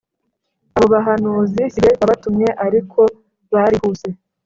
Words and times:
Abo 0.75 0.85
bahanuzi 0.93 1.61
si 1.73 1.79
jye 1.83 1.91
wabatumye 1.99 2.47
ariko 2.65 2.99
barihuse 3.51 4.07